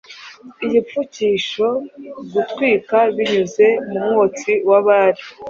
Igipfukishogutwika 0.65 2.97
Binyuze 3.15 3.67
mu 3.89 3.99
mwotsi 4.07 4.51
wa 4.69 4.79
bale 4.85 5.21